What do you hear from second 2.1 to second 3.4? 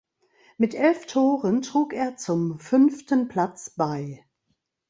zum fünften